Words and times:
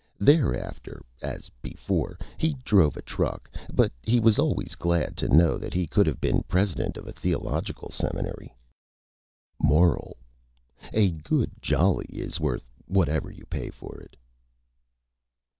Thereafter, 0.19 1.03
as 1.21 1.51
before, 1.61 2.17
he 2.35 2.55
drove 2.65 2.97
a 2.97 3.03
Truck, 3.03 3.51
but 3.71 3.91
he 4.01 4.19
was 4.19 4.39
always 4.39 4.73
glad 4.73 5.15
to 5.17 5.29
know 5.29 5.59
that 5.59 5.75
he 5.75 5.85
could 5.85 6.07
have 6.07 6.19
been 6.19 6.41
President 6.47 6.97
of 6.97 7.05
a 7.07 7.11
Theological 7.11 7.91
Seminary. 7.91 8.55
Moral: 9.59 10.17
_A 10.91 11.21
good 11.21 11.51
Jolly 11.61 12.07
is 12.09 12.39
worth 12.39 12.65
Whatever 12.87 13.29
you 13.29 13.45
Pay 13.45 13.69
for 13.69 13.99
it. 13.99 14.15